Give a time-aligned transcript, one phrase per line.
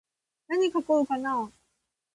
[0.47, 1.51] なに書こうかなー。